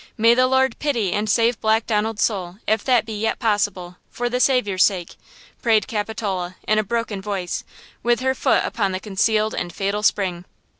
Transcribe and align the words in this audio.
May 0.17 0.33
the 0.33 0.47
Lord 0.47 0.79
pity 0.79 1.13
and 1.13 1.29
save 1.29 1.61
Black 1.61 1.85
Donald's 1.85 2.23
soul, 2.23 2.57
if 2.65 2.83
that 2.85 3.05
be 3.05 3.13
yet 3.13 3.37
possible, 3.37 3.97
for 4.09 4.29
the 4.29 4.39
Saviour's 4.39 4.83
sake!" 4.83 5.13
prayed 5.61 5.87
Capitola, 5.87 6.55
in 6.67 6.79
a 6.79 6.83
broken 6.83 7.21
voice, 7.21 7.63
with 8.01 8.19
her 8.21 8.33
foot 8.33 8.65
upon 8.65 8.93
the 8.93 8.99
concealed 8.99 9.53
and 9.53 9.71
fatal 9.71 10.01
spring. 10.01 10.45